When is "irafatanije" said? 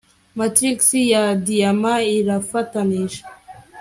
2.19-3.19